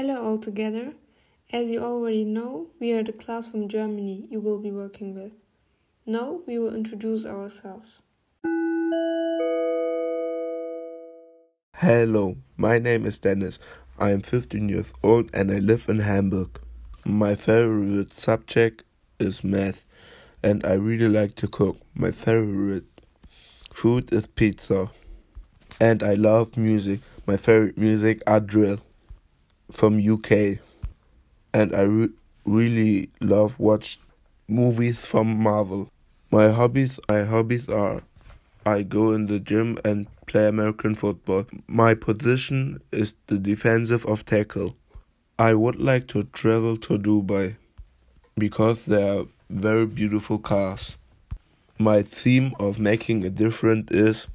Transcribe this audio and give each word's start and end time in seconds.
Hello 0.00 0.24
all 0.24 0.38
together. 0.38 0.94
As 1.52 1.70
you 1.70 1.80
already 1.84 2.24
know, 2.24 2.68
we 2.80 2.92
are 2.92 3.02
the 3.02 3.12
class 3.12 3.46
from 3.46 3.68
Germany 3.68 4.26
you 4.30 4.40
will 4.40 4.58
be 4.58 4.70
working 4.70 5.14
with. 5.14 5.32
Now 6.06 6.40
we 6.46 6.58
will 6.58 6.74
introduce 6.74 7.26
ourselves. 7.26 8.02
Hello, 11.76 12.38
my 12.56 12.78
name 12.78 13.04
is 13.04 13.18
Dennis. 13.18 13.58
I 13.98 14.12
am 14.12 14.22
15 14.22 14.70
years 14.70 14.94
old 15.02 15.28
and 15.34 15.52
I 15.52 15.58
live 15.58 15.86
in 15.86 15.98
Hamburg. 15.98 16.58
My 17.04 17.34
favorite 17.34 18.14
subject 18.14 18.84
is 19.18 19.44
math 19.44 19.84
and 20.42 20.64
I 20.64 20.72
really 20.76 21.10
like 21.10 21.34
to 21.34 21.46
cook. 21.46 21.76
My 21.94 22.10
favorite 22.10 22.86
food 23.70 24.14
is 24.14 24.26
pizza. 24.28 24.90
And 25.78 26.02
I 26.02 26.14
love 26.14 26.56
music. 26.56 27.00
My 27.26 27.36
favorite 27.36 27.76
music 27.76 28.22
are 28.26 28.40
drill 28.40 28.80
from 29.70 29.98
UK. 29.98 30.58
And 31.52 31.74
I 31.74 31.82
re- 31.82 32.10
really 32.44 33.10
love 33.20 33.58
watch 33.58 33.98
movies 34.48 35.04
from 35.04 35.36
Marvel. 35.36 35.90
My 36.30 36.48
hobbies 36.48 37.00
my 37.08 37.24
hobbies 37.24 37.68
are 37.68 38.02
I 38.66 38.82
go 38.82 39.12
in 39.12 39.26
the 39.26 39.40
gym 39.40 39.78
and 39.84 40.06
play 40.26 40.46
American 40.46 40.94
football. 40.94 41.46
My 41.66 41.94
position 41.94 42.80
is 42.92 43.14
the 43.26 43.38
defensive 43.38 44.04
of 44.06 44.24
tackle. 44.24 44.76
I 45.38 45.54
would 45.54 45.76
like 45.80 46.06
to 46.08 46.24
travel 46.24 46.76
to 46.78 46.98
Dubai 46.98 47.56
because 48.36 48.84
there 48.84 49.20
are 49.20 49.24
very 49.48 49.86
beautiful 49.86 50.38
cars. 50.38 50.98
My 51.78 52.02
theme 52.02 52.54
of 52.60 52.78
making 52.78 53.24
a 53.24 53.30
difference 53.30 53.90
is 53.90 54.26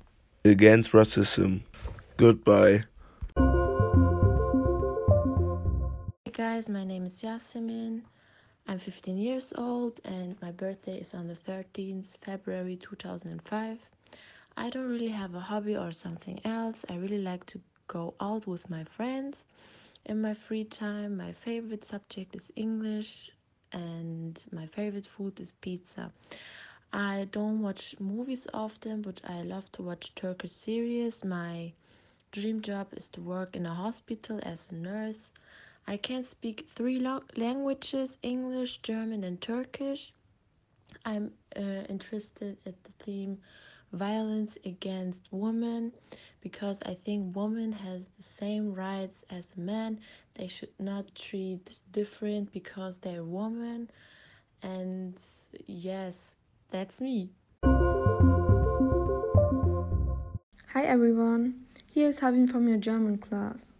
against 0.43 0.93
racism. 0.93 1.61
Goodbye. 2.17 2.85
Guys, 6.35 6.67
my 6.67 6.83
name 6.83 7.05
is 7.05 7.21
Yasemin. 7.21 8.01
I'm 8.67 8.77
15 8.77 9.17
years 9.17 9.53
old 9.57 10.01
and 10.03 10.35
my 10.41 10.51
birthday 10.51 10.97
is 10.97 11.13
on 11.13 11.27
the 11.27 11.33
13th 11.33 12.17
February 12.17 12.75
2005. 12.75 13.79
I 14.57 14.69
don't 14.69 14.89
really 14.89 15.07
have 15.07 15.33
a 15.33 15.39
hobby 15.39 15.77
or 15.77 15.93
something 15.93 16.41
else. 16.43 16.83
I 16.89 16.97
really 16.97 17.21
like 17.21 17.45
to 17.45 17.61
go 17.87 18.15
out 18.19 18.47
with 18.47 18.69
my 18.69 18.83
friends 18.83 19.45
in 20.07 20.21
my 20.21 20.33
free 20.33 20.65
time. 20.65 21.15
My 21.15 21.31
favorite 21.31 21.85
subject 21.85 22.35
is 22.35 22.51
English 22.57 23.31
and 23.71 24.45
my 24.51 24.65
favorite 24.65 25.07
food 25.07 25.39
is 25.39 25.53
pizza. 25.53 26.11
I 26.91 27.29
don't 27.31 27.61
watch 27.61 27.95
movies 27.97 28.45
often, 28.53 29.01
but 29.01 29.21
I 29.23 29.43
love 29.43 29.71
to 29.71 29.83
watch 29.83 30.13
Turkish 30.15 30.51
series. 30.51 31.23
My 31.23 31.71
dream 32.33 32.61
job 32.61 32.87
is 32.91 33.07
to 33.11 33.21
work 33.21 33.55
in 33.55 33.65
a 33.65 33.73
hospital 33.73 34.41
as 34.43 34.69
a 34.69 34.75
nurse. 34.75 35.31
I 35.87 35.97
can 35.97 36.23
speak 36.23 36.65
three 36.67 36.99
languages 37.35 38.17
English, 38.23 38.77
German, 38.77 39.23
and 39.23 39.39
Turkish. 39.39 40.11
I'm 41.05 41.31
uh, 41.55 41.83
interested 41.89 42.57
at 42.65 42.83
the 42.83 42.91
theme 43.03 43.37
violence 43.93 44.57
against 44.65 45.27
women 45.31 45.91
because 46.41 46.79
I 46.85 46.97
think 47.05 47.35
women 47.35 47.71
has 47.71 48.07
the 48.17 48.23
same 48.23 48.73
rights 48.73 49.23
as 49.29 49.55
men. 49.55 49.99
They 50.33 50.47
should 50.47 50.73
not 50.79 51.13
treat 51.13 51.79
different 51.91 52.51
because 52.51 52.97
they're 52.97 53.23
women. 53.23 53.91
And 54.63 55.21
yes, 55.67 56.33
that's 56.71 56.99
me. 56.99 57.29
Hi 60.73 60.83
everyone, 60.83 61.65
here 61.91 62.07
is 62.07 62.19
Havin 62.19 62.47
from 62.47 62.67
your 62.67 62.77
German 62.77 63.19
class. 63.19 63.74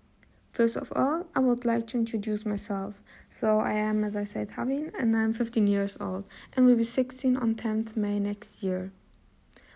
First 0.56 0.78
of 0.78 0.94
all, 0.96 1.26
I 1.36 1.42
would 1.42 1.66
like 1.66 1.86
to 1.88 1.98
introduce 1.98 2.46
myself. 2.46 3.04
So, 3.28 3.60
I 3.60 3.74
am, 3.74 4.06
as 4.06 4.16
I 4.16 4.24
said, 4.24 4.52
Havin, 4.52 4.94
and 4.98 5.14
I'm 5.14 5.34
15 5.34 5.68
years 5.68 5.98
old 6.00 6.24
and 6.56 6.66
will 6.66 6.78
be 6.78 6.86
16 6.86 7.36
on 7.36 7.56
10th 7.56 7.98
May 7.98 8.20
next 8.20 8.64
year. 8.64 8.94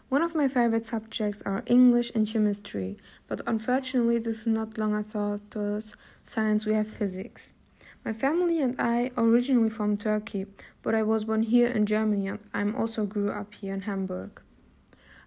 One 0.07 0.22
of 0.22 0.35
my 0.35 0.47
favorite 0.47 0.85
subjects 0.85 1.41
are 1.45 1.63
English 1.66 2.13
and 2.16 2.25
chemistry, 2.25 2.97
but 3.28 3.41
unfortunately, 3.45 4.19
this 4.19 4.39
is 4.39 4.47
not 4.47 4.78
longer 4.78 5.03
thought 5.03 5.53
as 5.53 5.95
science, 6.23 6.66
we 6.66 6.75
have 6.75 6.88
physics. 6.88 7.51
My 8.06 8.13
family 8.13 8.62
and 8.62 8.79
I 8.79 9.12
originally 9.18 9.69
from 9.69 9.97
Turkey, 9.97 10.45
but 10.81 10.95
I 10.95 11.03
was 11.03 11.25
born 11.25 11.44
here 11.44 11.68
in 11.68 11.88
Germany 11.88 12.29
and 12.29 12.39
I 12.53 12.72
also 12.72 13.06
grew 13.06 13.31
up 13.31 13.53
here 13.53 13.73
in 13.73 13.81
Hamburg. 13.81 14.41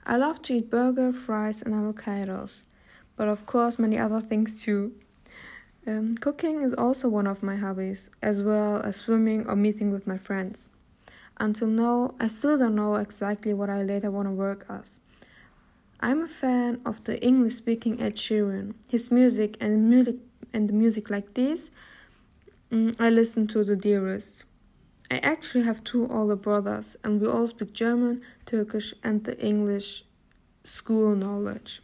I 0.07 0.17
love 0.17 0.41
to 0.45 0.55
eat 0.55 0.71
burger, 0.71 1.13
fries, 1.13 1.61
and 1.61 1.75
avocados, 1.75 2.63
but 3.17 3.29
of 3.29 3.45
course, 3.45 3.79
many 3.79 3.99
other 3.99 4.23
things 4.23 4.59
too. 4.59 4.95
Um, 5.85 6.17
cooking 6.17 6.63
is 6.63 6.73
also 6.75 7.09
one 7.09 7.27
of 7.27 7.43
my 7.43 7.57
hobbies, 7.57 8.09
as 8.23 8.43
well 8.43 8.81
as 8.83 8.97
swimming 8.97 9.47
or 9.49 9.57
meeting 9.57 9.91
with 9.91 10.07
my 10.07 10.17
friends. 10.17 10.69
Until 11.39 11.67
now, 11.67 12.15
I 12.21 12.29
still 12.29 12.57
don't 12.57 12.77
know 12.77 12.95
exactly 12.95 13.53
what 13.53 13.69
I 13.69 13.83
later 13.83 14.11
want 14.11 14.29
to 14.29 14.33
work 14.33 14.65
as. 14.69 15.01
I'm 15.99 16.23
a 16.23 16.29
fan 16.29 16.81
of 16.87 17.03
the 17.03 17.21
English 17.21 17.57
speaking 17.57 18.01
Ed 18.01 18.15
Sheeran. 18.17 18.75
His 18.89 19.11
music 19.11 19.57
and 19.61 19.91
music 19.91 20.17
and 20.53 20.73
music 20.73 21.11
like 21.11 21.35
this, 21.35 21.71
mm, 22.71 22.95
I 23.01 23.11
listen 23.11 23.49
to 23.49 23.65
the 23.65 23.75
dearest. 23.75 24.45
I 25.11 25.17
actually 25.19 25.65
have 25.65 25.83
two 25.83 26.09
older 26.09 26.37
brothers, 26.37 26.97
and 27.03 27.21
we 27.21 27.27
all 27.27 27.49
speak 27.49 27.73
German, 27.73 28.23
Turkish, 28.47 28.95
and 29.03 29.25
the 29.25 29.37
English 29.45 30.05
school 30.63 31.17
knowledge. 31.17 31.83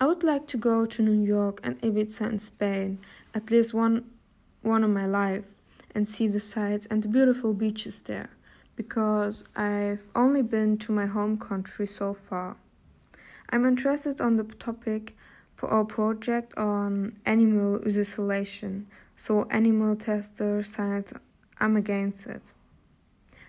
I 0.00 0.06
would 0.06 0.22
like 0.22 0.46
to 0.48 0.56
go 0.56 0.86
to 0.86 1.02
New 1.02 1.24
York 1.24 1.58
and 1.64 1.80
Ibiza 1.80 2.30
in 2.30 2.38
Spain, 2.38 2.98
at 3.34 3.50
least 3.50 3.74
one 3.74 4.04
one 4.62 4.84
in 4.84 4.92
my 4.92 5.06
life 5.06 5.44
and 5.94 6.08
see 6.08 6.28
the 6.28 6.40
sights 6.40 6.86
and 6.90 7.02
the 7.02 7.08
beautiful 7.08 7.52
beaches 7.52 8.00
there 8.02 8.30
because 8.76 9.44
I've 9.56 10.06
only 10.14 10.42
been 10.42 10.76
to 10.78 10.92
my 10.92 11.06
home 11.06 11.36
country 11.36 11.86
so 11.86 12.14
far. 12.14 12.56
I'm 13.50 13.66
interested 13.66 14.20
on 14.20 14.36
the 14.36 14.44
topic 14.44 15.16
for 15.56 15.68
our 15.68 15.84
project 15.84 16.56
on 16.56 17.18
animal 17.26 17.80
isolation, 17.84 18.86
so 19.14 19.48
animal 19.50 19.96
tester 19.96 20.62
science, 20.62 21.12
I'm 21.58 21.76
against 21.76 22.28
it. 22.28 22.52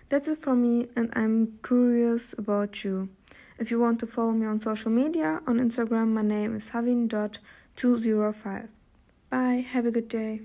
That's 0.08 0.26
it 0.26 0.38
for 0.38 0.56
me, 0.56 0.88
and 0.96 1.12
I'm 1.12 1.60
curious 1.62 2.34
about 2.36 2.82
you. 2.82 3.10
If 3.60 3.70
you 3.70 3.78
want 3.78 4.00
to 4.00 4.06
follow 4.06 4.32
me 4.32 4.46
on 4.46 4.58
social 4.58 4.90
media, 4.90 5.42
on 5.46 5.58
Instagram, 5.58 6.12
my 6.14 6.22
name 6.22 6.56
is 6.56 6.70
havin.205. 6.70 8.68
Bye, 9.28 9.66
have 9.68 9.84
a 9.84 9.90
good 9.90 10.08
day. 10.08 10.40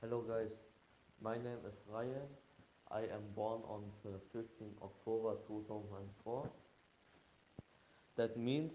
Hello, 0.00 0.22
guys. 0.28 0.52
My 1.20 1.34
name 1.34 1.58
is 1.66 1.74
Ryan. 1.92 2.28
I 2.92 3.00
am 3.00 3.24
born 3.34 3.62
on 3.68 3.82
the 4.04 4.20
15th 4.32 4.80
October 4.80 5.34
2004. 5.48 6.48
That 8.14 8.36
means 8.36 8.70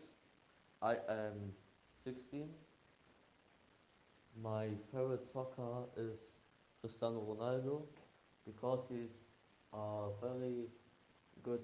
I 0.82 0.98
am 1.08 1.54
16. 2.04 2.50
My 4.44 4.68
favorite 4.92 5.26
soccer 5.32 5.86
is 5.96 6.20
Cristiano 6.82 7.22
Ronaldo 7.22 7.84
because 8.46 8.84
he's 8.90 9.31
a 9.74 10.10
very 10.22 10.68
good 11.44 11.62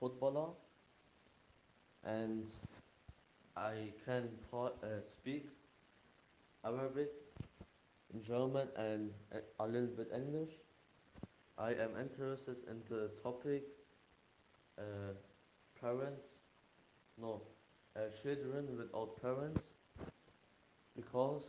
footballer 0.00 0.50
and 2.04 2.44
I 3.56 3.92
can 4.04 4.28
uh, 4.52 4.68
speak 5.18 5.46
Arabic 6.64 7.10
German 8.26 8.68
and 8.76 9.10
a 9.60 9.66
little 9.66 9.88
bit 9.96 10.10
English. 10.14 10.50
I 11.58 11.70
am 11.70 11.96
interested 12.00 12.56
in 12.70 12.82
the 12.88 13.10
topic 13.22 13.64
uh, 14.78 15.12
parents, 15.80 16.22
no, 17.20 17.42
uh, 17.96 18.00
children 18.22 18.76
without 18.76 19.20
parents 19.20 19.64
because 20.96 21.44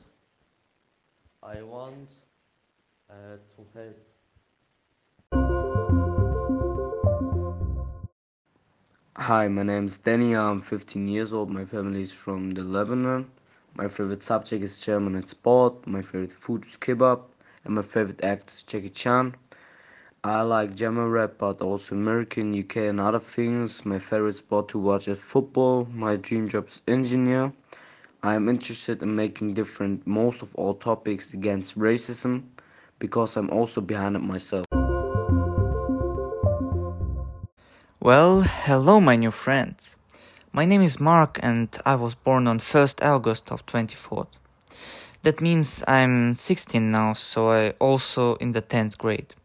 I 1.44 1.62
want 1.62 2.10
uh, 3.10 3.38
to 3.56 3.66
help. 3.74 4.19
Hi, 9.24 9.50
my 9.50 9.64
name 9.64 9.86
is 9.86 9.98
Danny. 9.98 10.34
I'm 10.34 10.62
15 10.62 11.06
years 11.06 11.34
old. 11.34 11.50
My 11.50 11.66
family 11.66 12.04
is 12.04 12.14
from 12.14 12.52
the 12.52 12.64
Lebanon. 12.64 13.30
My 13.76 13.90
favorite 13.90 14.24
subject 14.24 14.64
is 14.64 14.80
German 14.80 15.16
and 15.16 15.28
sport. 15.28 15.86
My 15.86 16.02
favorite 16.02 16.32
food 16.32 16.64
is 16.66 16.78
kebab. 16.78 17.20
And 17.66 17.76
my 17.76 17.82
favorite 17.82 18.24
actor 18.24 18.54
is 18.56 18.64
Jackie 18.64 18.90
Chan. 18.90 19.36
I 20.24 20.42
like 20.44 20.74
German 20.74 21.12
rap, 21.12 21.34
but 21.38 21.60
also 21.62 21.96
American, 21.96 22.54
UK, 22.54 22.88
and 22.88 23.02
other 23.02 23.20
things. 23.20 23.86
My 23.86 24.00
favorite 24.00 24.36
sport 24.36 24.70
to 24.70 24.80
watch 24.80 25.10
is 25.10 25.22
football. 25.22 25.86
My 25.94 26.16
dream 26.16 26.48
job 26.48 26.70
is 26.70 26.82
engineer. 26.88 27.52
I 28.24 28.36
am 28.36 28.48
interested 28.48 29.04
in 29.04 29.18
making 29.18 29.54
different, 29.54 30.08
most 30.08 30.42
of 30.42 30.56
all 30.56 30.76
topics 30.76 31.34
against 31.34 31.78
racism, 31.78 32.44
because 33.00 33.36
I'm 33.36 33.50
also 33.50 33.82
behind 33.82 34.16
it 34.16 34.20
myself. 34.20 34.79
Well, 38.02 38.44
hello, 38.44 39.02
my 39.02 39.18
new 39.18 39.30
friends. 39.30 39.98
My 40.54 40.64
name 40.64 40.82
is 40.82 41.02
Mark 41.02 41.38
and 41.44 41.68
I 41.86 41.96
was 41.96 42.16
born 42.16 42.48
on 42.48 42.60
1st 42.60 43.06
August 43.06 43.52
of 43.52 43.66
24th. 43.66 44.38
That 45.24 45.42
means 45.42 45.84
I'm 45.86 46.34
16 46.34 46.92
now, 46.92 47.12
so 47.12 47.52
I 47.52 47.72
also 47.72 48.36
in 48.36 48.54
the 48.54 48.62
10th 48.62 48.98
grade. 48.98 49.36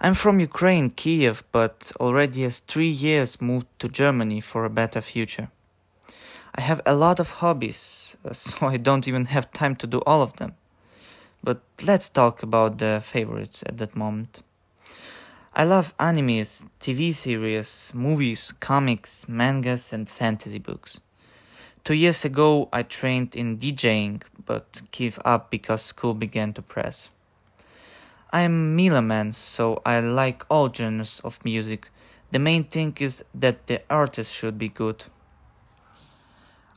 I'm 0.00 0.14
from 0.14 0.38
Ukraine, 0.38 0.90
Kiev, 0.90 1.42
but 1.50 1.90
already 1.98 2.42
has 2.44 2.60
3 2.60 2.86
years 2.86 3.40
moved 3.40 3.66
to 3.80 3.88
Germany 3.88 4.40
for 4.40 4.64
a 4.64 4.70
better 4.70 5.00
future. 5.00 5.48
I 6.54 6.60
have 6.60 6.80
a 6.86 6.94
lot 6.94 7.18
of 7.18 7.40
hobbies, 7.42 8.16
so 8.30 8.68
I 8.68 8.76
don't 8.76 9.08
even 9.08 9.24
have 9.24 9.52
time 9.52 9.74
to 9.76 9.88
do 9.88 9.98
all 10.06 10.22
of 10.22 10.34
them. 10.34 10.54
But 11.42 11.62
let's 11.84 12.08
talk 12.08 12.44
about 12.44 12.78
the 12.78 13.02
favorites 13.04 13.64
at 13.66 13.78
that 13.78 13.96
moment. 13.96 14.42
I 15.54 15.64
love 15.64 15.94
animes, 15.98 16.64
TV 16.80 17.12
series, 17.12 17.92
movies, 17.94 18.54
comics, 18.58 19.28
mangas, 19.28 19.92
and 19.92 20.08
fantasy 20.08 20.58
books. 20.58 20.98
Two 21.84 21.92
years 21.92 22.24
ago, 22.24 22.70
I 22.72 22.82
trained 22.84 23.36
in 23.36 23.58
DJing, 23.58 24.22
but 24.46 24.80
gave 24.92 25.18
up 25.26 25.50
because 25.50 25.82
school 25.82 26.14
began 26.14 26.54
to 26.54 26.62
press. 26.62 27.10
I 28.30 28.40
am 28.40 28.78
meloman, 28.78 29.34
so 29.34 29.82
I 29.84 30.00
like 30.00 30.46
all 30.48 30.72
genres 30.72 31.20
of 31.22 31.44
music. 31.44 31.90
The 32.30 32.38
main 32.38 32.64
thing 32.64 32.96
is 32.98 33.22
that 33.34 33.66
the 33.66 33.82
artist 33.90 34.32
should 34.32 34.56
be 34.56 34.70
good. 34.70 35.04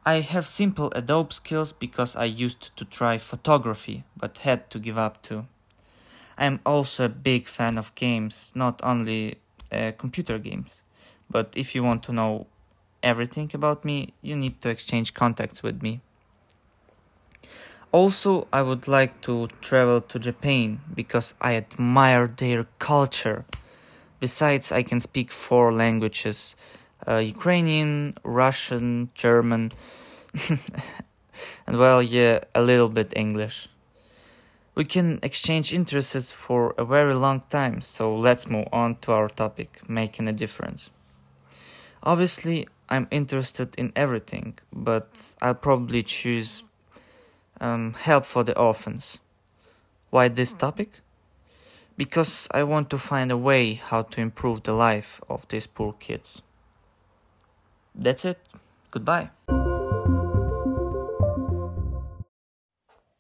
I 0.06 0.16
have 0.20 0.46
simple 0.46 0.92
Adobe 0.94 1.34
skills 1.34 1.72
because 1.72 2.18
I 2.18 2.26
used 2.26 2.76
to 2.76 2.84
try 2.84 3.20
photography, 3.20 4.04
but 4.18 4.40
had 4.40 4.70
to 4.72 4.80
give 4.80 4.98
up 4.98 5.22
too. 5.22 5.46
I 6.38 6.46
am 6.46 6.60
also 6.66 7.06
a 7.06 7.10
big 7.10 7.48
fan 7.48 7.78
of 7.78 7.94
games, 7.96 8.52
not 8.56 8.82
only 8.84 9.38
uh, 9.72 9.92
computer 9.98 10.38
games. 10.38 10.84
But 11.30 11.54
if 11.56 11.74
you 11.76 11.84
want 11.84 12.04
to 12.04 12.14
know 12.14 12.48
everything 13.02 13.52
about 13.54 13.86
me, 13.86 14.14
you 14.22 14.36
need 14.36 14.62
to 14.62 14.70
exchange 14.70 15.14
contacts 15.14 15.64
with 15.64 15.82
me. 15.82 16.02
Also, 17.92 18.48
I 18.52 18.62
would 18.62 18.88
like 18.88 19.22
to 19.22 19.48
travel 19.62 20.02
to 20.02 20.20
Japan 20.20 20.82
because 20.94 21.34
I 21.40 21.56
admire 21.56 22.28
their 22.28 22.66
culture. 22.78 23.46
Besides, 24.20 24.72
I 24.72 24.84
can 24.84 25.00
speak 25.00 25.32
four 25.32 25.72
languages 25.72 26.56
uh, 27.08 27.18
Ukrainian, 27.18 28.18
Russian, 28.24 29.10
German, 29.14 29.72
and 31.68 31.78
well, 31.78 32.02
yeah, 32.02 32.40
a 32.54 32.62
little 32.62 32.90
bit 32.90 33.14
English. 33.16 33.70
We 34.76 34.84
can 34.84 35.20
exchange 35.24 35.74
interests 35.74 36.32
for 36.32 36.76
a 36.78 36.84
very 36.84 37.14
long 37.14 37.44
time, 37.50 37.80
so 37.80 38.14
let's 38.14 38.48
move 38.48 38.68
on 38.74 38.98
to 38.98 39.14
our 39.14 39.30
topic 39.30 39.80
making 39.88 40.28
a 40.28 40.34
difference. 40.34 40.90
Obviously, 42.04 42.68
I'm 42.90 43.08
interested 43.10 43.74
in 43.78 43.94
everything, 43.96 44.60
but 44.74 45.10
I'll 45.42 45.56
probably 45.56 46.04
choose 46.04 46.66
um, 47.62 47.94
help 47.94 48.26
for 48.26 48.44
the 48.44 48.58
orphans. 48.58 49.18
Why 50.10 50.28
this 50.28 50.52
topic? 50.52 51.00
Because 51.96 52.50
I 52.52 52.64
want 52.64 52.90
to 52.90 52.98
find 52.98 53.32
a 53.32 53.38
way 53.38 53.76
how 53.76 54.02
to 54.02 54.20
improve 54.20 54.64
the 54.64 54.74
life 54.74 55.22
of 55.30 55.48
these 55.48 55.68
poor 55.68 55.94
kids. 55.94 56.42
That's 57.96 58.26
it. 58.26 58.40
Goodbye. 58.92 59.30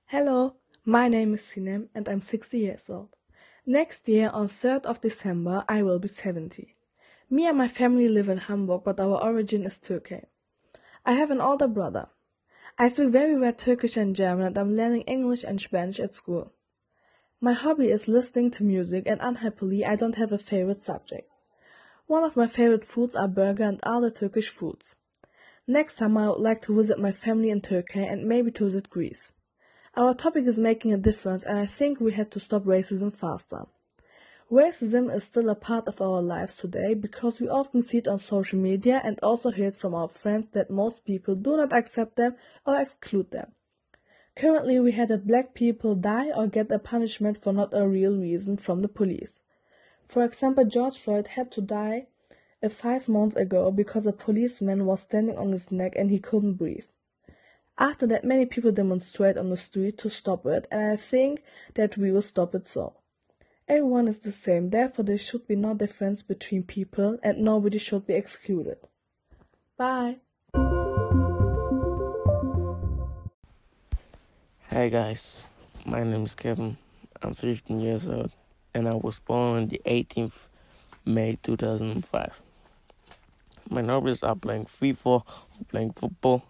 Hello, 0.08 0.55
my 0.88 1.08
name 1.08 1.34
is 1.34 1.42
Sinem 1.42 1.90
and 1.96 2.08
I'm 2.08 2.22
60 2.22 2.60
years 2.60 2.90
old. 2.92 3.10
Next 3.66 4.08
year, 4.08 4.30
on 4.30 4.48
3rd 4.48 4.86
of 4.86 5.02
December, 5.02 5.66
I 5.68 5.82
will 5.82 5.98
be 5.98 6.08
70. 6.08 6.76
Me 7.28 7.48
and 7.48 7.58
my 7.58 7.68
family 7.68 8.08
live 8.08 8.30
in 8.30 8.38
Hamburg, 8.38 8.84
but 8.86 9.00
our 9.00 9.20
origin 9.24 9.64
is 9.66 9.80
Turkey. 9.80 10.22
I 11.04 11.14
have 11.14 11.32
an 11.32 11.42
older 11.42 11.68
brother. 11.68 12.10
I 12.78 12.90
speak 12.90 13.10
very 13.10 13.36
well 13.36 13.54
Turkish 13.54 13.98
and 13.98 14.16
German 14.16 14.46
and 14.46 14.58
I'm 14.60 14.76
learning 14.76 15.02
English 15.02 15.44
and 15.44 15.60
Spanish 15.60 16.00
at 16.00 16.14
school. 16.14 16.54
My 17.42 17.54
hobby 17.54 17.90
is 17.90 18.08
listening 18.08 18.52
to 18.52 18.64
music 18.64 19.06
and 19.08 19.20
unhappily 19.22 19.84
I 19.84 19.96
don't 19.96 20.16
have 20.16 20.32
a 20.32 20.38
favorite 20.38 20.84
subject. 20.84 21.28
One 22.06 22.24
of 22.24 22.38
my 22.38 22.46
favorite 22.46 22.86
foods 22.86 23.16
are 23.16 23.28
burger 23.28 23.64
and 23.64 23.80
other 23.82 24.12
Turkish 24.12 24.50
foods. 24.50 24.96
Next 25.66 25.98
summer 25.98 26.26
I 26.26 26.30
would 26.30 26.42
like 26.42 26.62
to 26.64 26.76
visit 26.76 27.00
my 27.00 27.12
family 27.12 27.50
in 27.50 27.62
Turkey 27.62 28.04
and 28.04 28.28
maybe 28.28 28.52
to 28.52 28.66
visit 28.66 28.92
Greece. 28.92 29.32
Our 29.98 30.14
topic 30.14 30.46
is 30.46 30.60
making 30.60 30.92
a 30.92 30.98
difference, 30.98 31.46
and 31.46 31.58
I 31.58 31.66
think 31.66 32.02
we 32.02 32.12
had 32.12 32.30
to 32.32 32.40
stop 32.42 32.64
racism 32.64 33.16
faster. 33.16 33.66
Racism 34.52 35.10
is 35.16 35.24
still 35.24 35.48
a 35.48 35.56
part 35.56 35.88
of 35.88 36.02
our 36.02 36.22
lives 36.22 36.58
today 36.58 36.94
because 36.94 37.40
we 37.40 37.48
often 37.48 37.82
see 37.82 38.00
it 38.00 38.08
on 38.10 38.20
social 38.20 38.60
media 38.60 39.00
and 39.06 39.18
also 39.24 39.52
hear 39.52 39.70
it 39.70 39.76
from 39.78 39.96
our 39.96 40.10
friends 40.10 40.48
that 40.52 40.70
most 40.70 41.06
people 41.06 41.34
do 41.34 41.56
not 41.56 41.72
accept 41.72 42.18
them 42.18 42.36
or 42.66 42.78
exclude 42.78 43.32
them. 43.32 43.54
Currently, 44.36 44.82
we 44.82 44.92
hear 44.92 45.06
that 45.06 45.28
black 45.28 45.54
people 45.54 45.96
die 45.96 46.30
or 46.30 46.48
get 46.48 46.70
a 46.72 46.78
punishment 46.78 47.38
for 47.38 47.54
not 47.54 47.70
a 47.72 47.88
real 47.88 48.18
reason 48.18 48.58
from 48.58 48.82
the 48.82 48.90
police. 48.90 49.40
For 50.06 50.26
example, 50.26 50.66
George 50.66 50.98
Floyd 50.98 51.28
had 51.28 51.54
to 51.54 51.62
die 51.62 52.08
uh, 52.62 52.68
five 52.68 53.08
months 53.08 53.38
ago 53.38 53.72
because 53.72 54.06
a 54.06 54.12
policeman 54.12 54.86
was 54.86 55.04
standing 55.04 55.38
on 55.38 55.54
his 55.54 55.72
neck 55.72 55.94
and 55.96 56.12
he 56.12 56.20
couldn't 56.20 56.56
breathe. 56.56 56.88
After 57.78 58.08
that, 58.08 58.24
many 58.24 58.46
people 58.46 58.72
demonstrate 58.72 59.38
on 59.38 59.50
the 59.50 59.58
street 59.58 59.98
to 59.98 60.10
stop 60.10 60.46
it, 60.46 60.66
and 60.72 60.92
I 60.92 60.96
think 60.96 61.44
that 61.74 61.98
we 61.98 62.10
will 62.10 62.22
stop 62.22 62.56
it 62.56 62.66
so. 62.66 62.94
Everyone 63.68 64.08
is 64.08 64.20
the 64.20 64.32
same, 64.32 64.70
therefore 64.70 65.04
there 65.04 65.18
should 65.18 65.46
be 65.46 65.58
no 65.58 65.74
difference 65.74 66.24
between 66.24 66.64
people 66.64 67.18
and 67.22 67.40
nobody 67.40 67.78
should 67.78 68.08
be 68.08 68.14
excluded. 68.14 68.78
Bye. 69.78 70.18
Hi 74.70 74.90
guys, 74.90 75.44
my 75.86 76.04
name 76.04 76.24
is 76.24 76.36
Kevin. 76.36 76.78
I'm 77.22 77.34
15 77.34 77.82
years 77.82 78.08
old 78.08 78.32
and 78.74 78.88
I 78.88 78.94
was 78.94 79.20
born 79.20 79.58
on 79.58 79.68
the 79.68 79.82
18th 79.86 80.48
May 81.06 81.38
2005. 81.44 82.42
My 83.70 83.82
neighbors 83.82 84.24
are 84.24 84.36
playing 84.36 84.68
FIFA, 84.82 85.24
playing 85.70 85.92
football, 85.92 86.44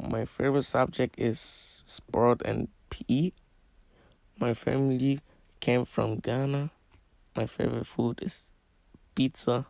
my 0.00 0.24
favorite 0.24 0.64
subject 0.64 1.18
is 1.18 1.82
sport 1.84 2.42
and 2.44 2.68
PE. 2.88 3.32
My 4.38 4.54
family 4.54 5.20
came 5.60 5.84
from 5.84 6.16
Ghana. 6.16 6.70
My 7.36 7.46
favorite 7.46 7.86
food 7.86 8.18
is 8.22 8.46
pizza. 9.14 9.66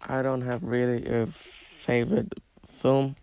I 0.00 0.22
don't 0.22 0.42
have 0.42 0.62
really 0.62 1.06
a 1.06 1.26
favorite 1.26 2.32
film, 2.66 3.16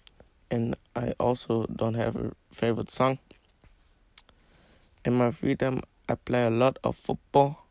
and 0.51 0.75
I 0.95 1.13
also 1.19 1.65
don't 1.65 1.95
have 1.95 2.15
a 2.15 2.31
favorite 2.51 2.91
song. 2.91 3.19
In 5.03 5.15
my 5.15 5.31
free 5.31 5.55
time, 5.55 5.81
I 6.07 6.15
play 6.15 6.45
a 6.45 6.49
lot 6.49 6.77
of 6.83 6.95
football, 6.95 7.65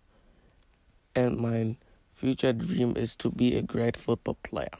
and 1.14 1.38
my 1.38 1.76
future 2.12 2.52
dream 2.52 2.94
is 2.96 3.14
to 3.16 3.30
be 3.30 3.56
a 3.56 3.62
great 3.62 3.96
football 3.96 4.36
player 4.42 4.74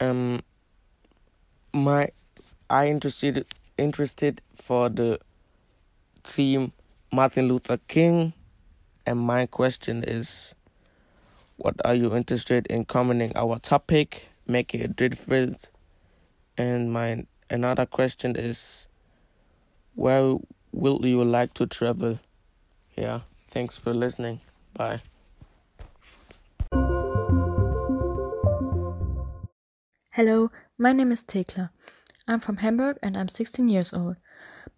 um 0.00 0.40
my 1.72 2.08
I 2.70 2.88
interested 2.88 3.46
interested 3.76 4.40
for 4.54 4.88
the 4.88 5.18
theme 6.22 6.72
Martin 7.12 7.48
Luther 7.48 7.78
King 7.88 8.32
and 9.06 9.18
my 9.18 9.46
question 9.46 10.02
is 10.04 10.54
what 11.56 11.74
are 11.84 11.94
you 11.94 12.14
interested 12.16 12.66
in 12.68 12.84
commenting 12.84 13.32
our 13.36 13.58
topic 13.58 14.26
making 14.46 14.80
a 14.82 14.88
difference? 14.88 15.70
And 16.58 16.92
my 16.92 17.26
another 17.50 17.86
question 17.86 18.36
is 18.36 18.88
where 19.94 20.34
will 20.72 21.04
you 21.06 21.24
like 21.24 21.54
to 21.54 21.66
travel? 21.66 22.18
Yeah 22.96 23.20
thanks 23.50 23.76
for 23.76 23.94
listening. 23.94 24.40
Bye 24.74 25.00
Hello, 30.16 30.52
my 30.78 30.92
name 30.92 31.10
is 31.10 31.24
Tekla. 31.24 31.72
I'm 32.28 32.38
from 32.38 32.58
Hamburg 32.58 32.98
and 33.02 33.16
I'm 33.16 33.26
16 33.26 33.68
years 33.68 33.92
old. 33.92 34.14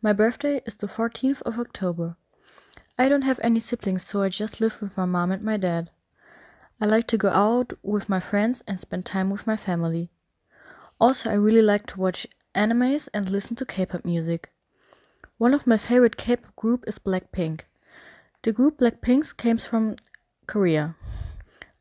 My 0.00 0.14
birthday 0.14 0.62
is 0.64 0.78
the 0.78 0.86
14th 0.86 1.42
of 1.42 1.60
October. 1.60 2.16
I 2.98 3.10
don't 3.10 3.20
have 3.28 3.38
any 3.42 3.60
siblings, 3.60 4.02
so 4.02 4.22
I 4.22 4.30
just 4.30 4.62
live 4.62 4.80
with 4.80 4.96
my 4.96 5.04
mom 5.04 5.30
and 5.30 5.42
my 5.42 5.58
dad. 5.58 5.90
I 6.80 6.86
like 6.86 7.06
to 7.08 7.18
go 7.18 7.28
out 7.28 7.74
with 7.82 8.08
my 8.08 8.18
friends 8.18 8.62
and 8.66 8.80
spend 8.80 9.04
time 9.04 9.28
with 9.28 9.46
my 9.46 9.58
family. 9.58 10.08
Also, 10.98 11.28
I 11.28 11.34
really 11.34 11.60
like 11.60 11.84
to 11.88 12.00
watch 12.00 12.26
animes 12.54 13.06
and 13.12 13.28
listen 13.28 13.56
to 13.56 13.66
K-pop 13.66 14.06
music. 14.06 14.48
One 15.36 15.52
of 15.52 15.66
my 15.66 15.76
favorite 15.76 16.16
K-pop 16.16 16.56
group 16.56 16.84
is 16.86 16.98
Blackpink. 16.98 17.66
The 18.40 18.52
group 18.52 18.78
Blackpink 18.78 19.36
came 19.36 19.58
from 19.58 19.96
Korea. 20.46 20.96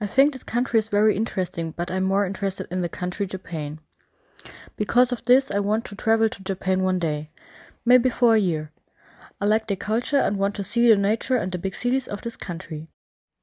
I 0.02 0.08
think 0.08 0.34
this 0.34 0.44
country 0.44 0.78
is 0.78 0.90
very 0.90 1.16
interesting, 1.16 1.72
but 1.72 1.90
I'm 1.90 2.04
more 2.04 2.26
interested 2.26 2.68
in 2.70 2.82
the 2.82 2.90
country 2.90 3.26
Japan. 3.26 3.80
Because 4.76 5.14
of 5.14 5.24
this, 5.24 5.52
I 5.52 5.60
want 5.60 5.86
to 5.86 5.96
travel 5.96 6.28
to 6.28 6.44
Japan 6.44 6.84
one 6.84 7.00
day, 7.00 7.30
maybe 7.86 8.10
for 8.10 8.36
a 8.36 8.40
year. 8.40 8.74
I 9.40 9.46
like 9.46 9.68
the 9.68 9.78
culture 9.78 10.20
and 10.20 10.38
want 10.38 10.54
to 10.56 10.64
see 10.64 10.90
the 10.90 10.98
nature 10.98 11.38
and 11.38 11.50
the 11.50 11.58
big 11.58 11.76
cities 11.76 12.08
of 12.10 12.22
this 12.24 12.36
country. 12.36 12.90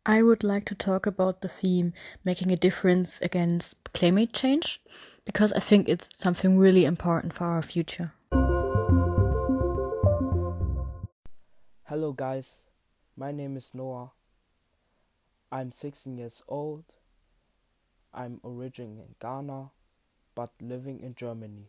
I 0.04 0.20
would 0.20 0.44
like 0.44 0.66
to 0.66 0.74
talk 0.74 1.06
about 1.06 1.40
the 1.40 1.48
theme 1.48 1.94
making 2.22 2.52
a 2.52 2.56
difference 2.56 3.18
against 3.22 3.90
climate 3.94 4.34
change 4.34 4.82
because 5.24 5.54
I 5.54 5.60
think 5.60 5.88
it's 5.88 6.10
something 6.12 6.58
really 6.58 6.84
important 6.84 7.32
for 7.32 7.44
our 7.44 7.62
future. 7.62 8.12
Hello, 11.84 12.12
guys. 12.12 12.64
My 13.16 13.32
name 13.32 13.56
is 13.56 13.70
Noah. 13.72 14.12
I'm 15.54 15.70
16 15.70 16.16
years 16.16 16.40
old. 16.48 16.84
I'm 18.14 18.40
originally 18.42 19.02
in 19.02 19.14
Ghana, 19.20 19.70
but 20.34 20.50
living 20.62 21.00
in 21.00 21.14
Germany. 21.14 21.68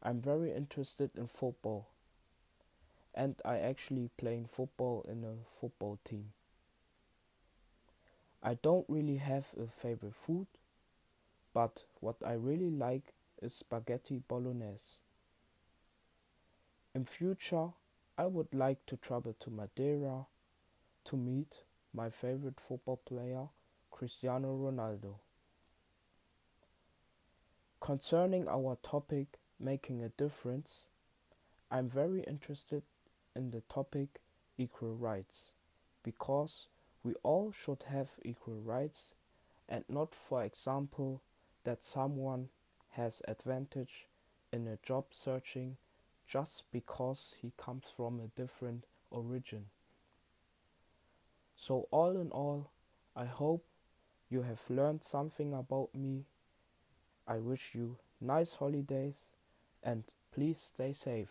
I'm 0.00 0.20
very 0.20 0.52
interested 0.52 1.10
in 1.16 1.26
football, 1.26 1.88
and 3.12 3.34
I 3.44 3.58
actually 3.58 4.08
playing 4.16 4.46
football 4.46 5.04
in 5.08 5.24
a 5.24 5.34
football 5.60 5.98
team. 6.04 6.26
I 8.40 8.54
don't 8.54 8.86
really 8.88 9.16
have 9.16 9.48
a 9.60 9.66
favorite 9.66 10.14
food, 10.14 10.46
but 11.52 11.82
what 11.98 12.16
I 12.24 12.34
really 12.34 12.70
like 12.70 13.14
is 13.40 13.52
spaghetti 13.52 14.22
bolognese. 14.28 15.00
In 16.94 17.04
future, 17.04 17.70
I 18.16 18.26
would 18.26 18.54
like 18.54 18.86
to 18.86 18.96
travel 18.96 19.34
to 19.40 19.50
Madeira 19.50 20.26
to 21.06 21.16
meet 21.16 21.64
my 21.94 22.08
favorite 22.08 22.60
football 22.60 23.00
player, 23.04 23.48
Cristiano 23.90 24.56
Ronaldo. 24.56 25.16
Concerning 27.80 28.48
our 28.48 28.78
topic, 28.82 29.38
making 29.58 30.02
a 30.02 30.08
difference, 30.08 30.86
I'm 31.70 31.88
very 31.88 32.22
interested 32.22 32.82
in 33.34 33.50
the 33.50 33.62
topic 33.62 34.20
equal 34.56 34.94
rights 34.94 35.50
because 36.02 36.68
we 37.02 37.14
all 37.22 37.52
should 37.52 37.84
have 37.88 38.10
equal 38.24 38.60
rights 38.60 39.14
and 39.68 39.84
not 39.88 40.14
for 40.14 40.44
example 40.44 41.22
that 41.64 41.82
someone 41.82 42.48
has 42.90 43.22
advantage 43.26 44.06
in 44.52 44.66
a 44.68 44.78
job 44.82 45.06
searching 45.10 45.76
just 46.26 46.64
because 46.72 47.34
he 47.40 47.52
comes 47.56 47.84
from 47.86 48.20
a 48.20 48.40
different 48.40 48.84
origin. 49.10 49.66
So 51.62 51.86
all 51.92 52.16
in 52.20 52.32
all, 52.32 52.72
I 53.14 53.24
hope 53.24 53.64
you 54.28 54.42
have 54.42 54.68
learned 54.68 55.04
something 55.04 55.54
about 55.54 55.94
me. 55.94 56.24
I 57.24 57.38
wish 57.38 57.70
you 57.72 57.98
nice 58.20 58.56
holidays 58.56 59.30
and 59.80 60.02
please 60.34 60.58
stay 60.58 60.92
safe. 60.92 61.30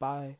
Bye. 0.00 0.38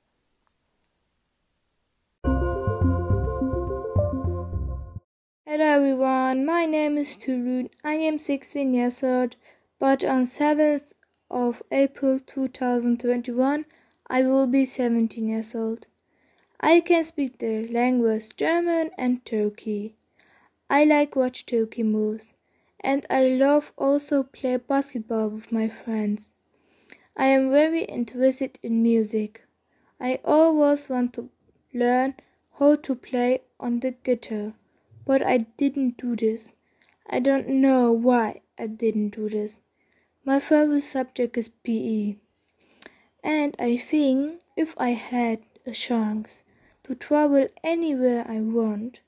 Hello 5.45 5.65
everyone, 5.65 6.45
my 6.45 6.67
name 6.67 6.99
is 6.99 7.17
Turun. 7.17 7.71
I 7.85 7.93
am 7.93 8.19
16 8.19 8.75
years 8.75 9.05
old, 9.05 9.37
but 9.79 10.03
on 10.05 10.25
7th 10.25 10.95
of 11.31 11.63
April 11.71 12.19
2021 12.19 13.67
I 14.09 14.23
will 14.23 14.49
be 14.49 14.65
17 14.65 15.29
years 15.29 15.55
old. 15.55 15.87
I 16.61 16.81
can 16.81 17.05
speak 17.05 17.39
the 17.39 17.69
language 17.69 18.35
German 18.37 18.91
and 18.97 19.25
Turkey. 19.25 19.95
I 20.71 20.85
like 20.85 21.15
watch 21.15 21.45
Turkey 21.45 21.83
movies 21.83 22.35
and 22.81 23.05
I 23.11 23.29
love 23.29 23.73
also 23.77 24.23
play 24.23 24.57
basketball 24.57 25.29
with 25.29 25.53
my 25.53 25.69
friends. 25.69 26.33
I 27.17 27.27
am 27.27 27.51
very 27.51 27.85
interested 27.85 28.59
in 28.63 28.83
music. 28.83 29.47
I 30.01 30.21
always 30.25 30.89
want 30.89 31.13
to 31.15 31.29
learn 31.75 32.15
how 32.59 32.77
to 32.77 32.95
play 32.95 33.43
on 33.61 33.81
the 33.81 33.93
guitar, 33.93 34.55
but 35.05 35.23
I 35.23 35.39
didn't 35.59 35.99
do 35.99 36.17
this. 36.17 36.55
I 37.09 37.21
don't 37.21 37.49
know 37.49 37.93
why 37.93 38.41
I 38.59 38.67
didn't 38.67 39.11
do 39.11 39.29
this. 39.29 39.59
My 40.25 40.41
favorite 40.41 40.83
subject 40.83 41.37
is 41.37 41.49
PE. 41.49 42.17
And 43.23 43.57
I 43.59 43.77
think 43.77 44.41
if 44.57 44.75
I 44.79 44.91
had 44.91 45.41
a 45.67 45.73
chance 45.73 46.45
to 46.87 46.95
travel 46.95 47.49
anywhere 47.65 48.25
I 48.29 48.41
want, 48.43 49.01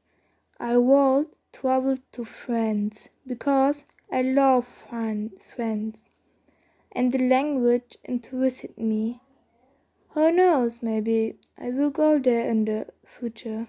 I 0.58 0.76
would 0.76 1.28
travel 1.52 1.96
to 2.10 2.24
France 2.24 3.08
because 3.24 3.84
I 4.10 4.22
love 4.22 4.66
friends 4.66 6.08
and 6.90 7.12
the 7.12 7.18
language 7.20 7.96
interested 8.02 8.76
me. 8.76 9.20
Who 10.08 10.32
knows, 10.32 10.82
maybe 10.82 11.36
I 11.56 11.70
will 11.70 11.90
go 11.90 12.18
there 12.18 12.50
in 12.50 12.64
the 12.64 12.88
future. 13.04 13.68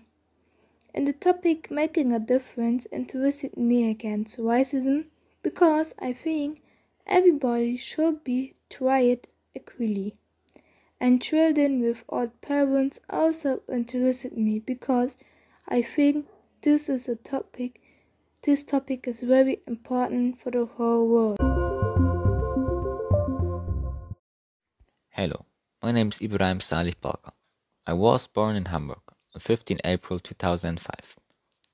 And 0.92 1.08
the 1.08 1.14
topic 1.14 1.70
making 1.70 2.12
a 2.12 2.20
difference 2.20 2.88
interested 2.92 3.56
me 3.58 3.92
against 3.92 4.40
racism 4.40 5.06
because 5.44 5.94
I 6.00 6.14
think 6.14 6.64
everybody 7.06 7.78
should 7.78 8.24
be 8.24 8.56
treated 8.72 9.28
equally. 9.54 10.16
And 11.02 11.22
children 11.22 11.82
without 11.82 12.42
parents 12.42 13.00
also 13.10 13.62
interested 13.72 14.38
me 14.38 14.60
because 14.60 15.16
I 15.66 15.82
think 15.82 16.28
this 16.62 16.90
is 16.90 17.08
a 17.08 17.16
topic 17.16 17.82
this 18.44 18.66
topic 18.66 19.08
is 19.08 19.22
very 19.22 19.60
important 19.68 20.40
for 20.40 20.52
the 20.52 20.66
whole 20.66 21.08
world. 21.08 21.38
Hello, 25.10 25.46
my 25.82 25.92
name 25.92 26.10
is 26.10 26.22
Ibrahim 26.22 26.60
Salih 26.60 26.96
Balka. 27.02 27.32
I 27.88 27.94
was 27.94 28.28
born 28.28 28.56
in 28.56 28.66
Hamburg 28.66 29.02
on 29.36 29.40
15 29.40 29.78
April 29.86 30.20
2005, 30.20 31.18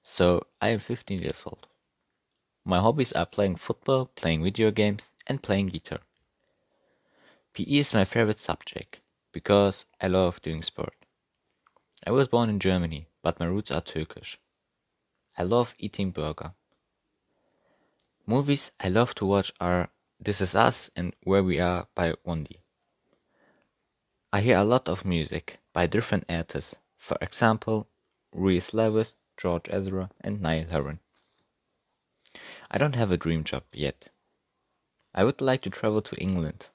so 0.01 0.41
I 0.61 0.69
am 0.69 0.79
15 0.79 1.21
years 1.21 1.43
old. 1.45 1.67
My 2.63 2.79
hobbies 2.79 3.13
are 3.13 3.27
playing 3.27 3.55
football, 3.57 4.05
playing 4.15 4.43
video 4.43 4.71
games, 4.71 5.11
and 5.27 5.41
playing 5.41 5.67
guitar. 5.67 5.99
PE 7.53 7.63
is 7.63 7.93
my 7.93 8.05
favorite 8.05 8.39
subject 8.39 9.01
because 9.35 9.85
I 9.99 10.07
love 10.07 10.41
doing 10.41 10.61
sport. 10.61 10.95
I 12.07 12.11
was 12.11 12.29
born 12.29 12.49
in 12.49 12.57
Germany, 12.57 13.07
but 13.21 13.37
my 13.37 13.45
roots 13.45 13.69
are 13.69 13.81
Turkish. 13.81 14.39
I 15.37 15.43
love 15.43 15.75
eating 15.77 16.11
burger. 16.11 16.53
Movies 18.25 18.71
I 18.79 18.87
love 18.87 19.13
to 19.15 19.25
watch 19.25 19.51
are 19.59 19.89
This 20.21 20.39
Is 20.39 20.55
Us 20.55 20.89
and 20.95 21.13
Where 21.25 21.43
We 21.43 21.59
Are 21.59 21.87
by 21.93 22.13
1D. 22.25 22.59
I 24.31 24.39
hear 24.39 24.57
a 24.57 24.63
lot 24.63 24.87
of 24.87 25.03
music 25.03 25.59
by 25.73 25.85
different 25.85 26.23
artists, 26.29 26.75
for 26.95 27.17
example, 27.19 27.89
Rhys 28.31 28.73
Lewis, 28.73 29.15
George 29.35 29.67
Ezra, 29.69 30.11
and 30.21 30.39
Niall 30.39 30.69
Horan. 30.71 30.99
I 32.71 32.77
don't 32.77 32.95
have 32.95 33.11
a 33.11 33.17
dream 33.17 33.43
job 33.43 33.63
yet. 33.73 34.07
I 35.13 35.25
would 35.25 35.41
like 35.41 35.61
to 35.63 35.69
travel 35.69 36.01
to 36.03 36.15
England. 36.15 36.69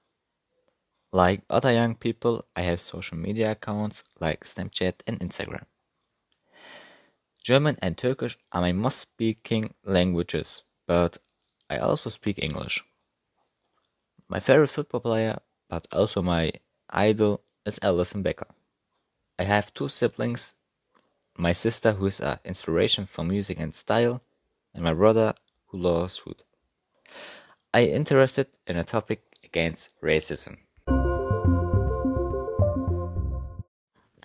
Like 1.13 1.43
other 1.51 1.73
young 1.73 1.97
people, 1.97 2.45
I 2.55 2.63
have 2.63 2.81
social 2.81 3.17
media 3.17 3.53
accounts 3.53 4.05
like 4.21 4.45
Snapchat 4.45 5.03
and 5.07 5.19
Instagram. 5.19 5.65
German 7.43 7.77
and 7.83 7.97
Turkish 7.97 8.39
are 8.53 8.61
my 8.61 8.73
most 8.73 8.99
speaking 8.99 9.75
languages, 9.85 10.65
but 10.87 11.19
I 11.69 11.79
also 11.79 12.11
speak 12.11 12.39
English. 12.39 12.85
My 14.29 14.39
favorite 14.39 14.69
football 14.69 15.01
player, 15.01 15.39
but 15.69 15.89
also 15.93 16.23
my 16.23 16.53
idol, 16.91 17.43
is 17.67 17.81
Alisson 17.81 18.23
Becker. 18.23 18.47
I 19.39 19.45
have 19.45 19.75
two 19.75 19.89
siblings, 19.89 20.55
my 21.37 21.53
sister 21.53 21.93
who 21.93 22.07
is 22.07 22.21
an 22.21 22.39
inspiration 22.45 23.07
for 23.07 23.25
music 23.25 23.59
and 23.59 23.75
style, 23.75 24.23
and 24.75 24.85
my 24.85 24.93
brother 24.93 25.35
who 25.69 25.79
loves 25.79 26.19
food. 26.19 26.43
I 27.73 27.85
interested 27.85 28.49
in 28.67 28.77
a 28.77 28.85
topic 28.85 29.23
against 29.43 29.99
racism. 30.01 30.59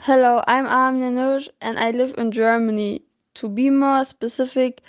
Hello, 0.07 0.43
I'm 0.45 0.67
Amina 0.67 1.09
Nur 1.09 1.41
and 1.61 1.79
I 1.79 1.89
live 1.89 2.13
in 2.15 2.31
Germany. 2.31 3.01
To 3.33 3.49
be 3.49 3.71
more 3.71 4.05
specific 4.05 4.83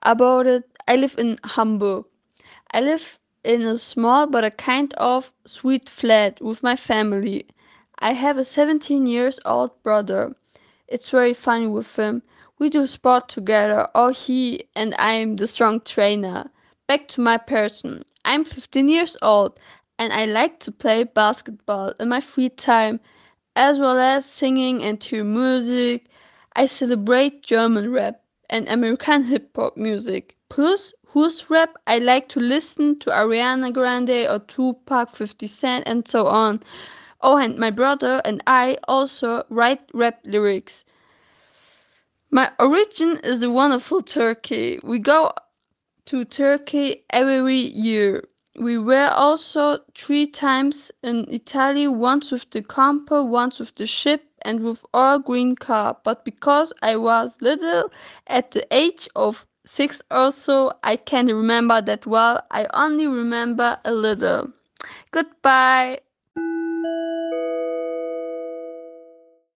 about 0.00 0.46
it, 0.46 0.64
I 0.88 0.96
live 0.96 1.14
in 1.18 1.38
Hamburg. 1.44 2.06
I 2.70 2.80
live 2.80 3.18
in 3.44 3.60
a 3.60 3.76
small 3.76 4.26
but 4.26 4.44
a 4.44 4.50
kind 4.50 4.94
of 4.94 5.30
sweet 5.44 5.90
flat 5.90 6.40
with 6.40 6.62
my 6.62 6.74
family. 6.74 7.48
I 7.98 8.14
have 8.14 8.38
a 8.38 8.44
17 8.44 9.06
years 9.06 9.38
old 9.44 9.72
brother. 9.82 10.34
It's 10.88 11.10
very 11.10 11.34
funny 11.34 11.66
with 11.66 11.94
him. 11.98 12.22
We 12.58 12.70
do 12.70 12.86
sport 12.86 13.28
together, 13.28 13.88
or 13.94 14.12
he 14.12 14.64
and 14.74 14.94
I 14.98 15.12
am 15.12 15.36
the 15.36 15.48
strong 15.48 15.82
trainer. 15.82 16.50
Back 16.86 17.08
to 17.08 17.20
my 17.20 17.36
person. 17.36 18.06
I'm 18.24 18.46
15 18.46 18.88
years 18.88 19.18
old 19.20 19.60
and 19.98 20.14
I 20.14 20.24
like 20.24 20.60
to 20.60 20.72
play 20.72 21.04
basketball 21.04 21.92
in 22.00 22.08
my 22.08 22.22
free 22.22 22.48
time 22.48 23.00
as 23.56 23.78
well 23.80 23.98
as 23.98 24.24
singing 24.26 24.82
and 24.82 25.00
to 25.02 25.24
music. 25.24 26.06
I 26.54 26.66
celebrate 26.66 27.44
German 27.44 27.92
rap 27.92 28.22
and 28.50 28.68
American 28.68 29.24
hip 29.24 29.56
hop 29.56 29.76
music. 29.76 30.36
Plus, 30.48 30.94
whose 31.08 31.50
rap 31.50 31.76
I 31.86 31.98
like 31.98 32.28
to 32.30 32.40
listen 32.40 32.98
to 33.00 33.10
Ariana 33.10 33.72
Grande 33.72 34.26
or 34.28 34.38
Tupac, 34.40 35.14
50 35.16 35.46
Cent, 35.46 35.84
and 35.86 36.06
so 36.08 36.26
on. 36.26 36.60
Oh, 37.20 37.36
and 37.36 37.58
my 37.58 37.70
brother 37.70 38.20
and 38.24 38.42
I 38.46 38.78
also 38.88 39.44
write 39.50 39.80
rap 39.94 40.20
lyrics. 40.24 40.84
My 42.30 42.50
origin 42.58 43.18
is 43.22 43.40
the 43.40 43.50
wonderful 43.50 44.02
Turkey. 44.02 44.80
We 44.82 44.98
go 44.98 45.32
to 46.06 46.24
Turkey 46.24 47.04
every 47.10 47.58
year. 47.58 48.24
We 48.56 48.78
were 48.78 49.08
also 49.08 49.80
three 49.96 50.26
times 50.26 50.92
in 51.02 51.26
Italy, 51.30 51.88
once 51.88 52.30
with 52.30 52.50
the 52.50 52.62
camper, 52.62 53.22
once 53.24 53.58
with 53.58 53.74
the 53.76 53.86
ship, 53.86 54.24
and 54.42 54.60
with 54.60 54.84
our 54.92 55.18
green 55.18 55.56
car. 55.56 55.96
But 56.04 56.24
because 56.24 56.72
I 56.82 56.96
was 56.96 57.40
little 57.40 57.90
at 58.26 58.50
the 58.52 58.66
age 58.74 59.08
of 59.16 59.46
six 59.64 60.02
or 60.10 60.30
so, 60.32 60.72
I 60.82 60.96
can't 60.96 61.32
remember 61.32 61.80
that 61.80 62.06
well. 62.06 62.42
I 62.50 62.66
only 62.74 63.06
remember 63.06 63.78
a 63.84 63.92
little. 63.92 64.52
Goodbye. 65.12 66.00